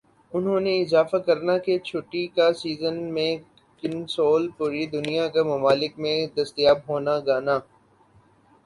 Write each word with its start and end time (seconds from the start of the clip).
انہوں 0.31 0.59
نے 0.59 0.71
اضافہ 0.81 1.17
کرنا 1.27 1.57
کہ 1.65 1.73
چھٹی 1.87 2.23
کا 2.35 2.47
سیزن 2.61 2.97
میں 3.15 3.31
کنسول 3.83 4.49
پوری 4.57 4.83
دنیا 4.95 5.27
کا 5.33 5.43
ممالک 5.45 5.93
میں 6.03 6.17
دستیاب 6.37 6.77
ہونا 6.89 7.15
گانا 7.27 7.55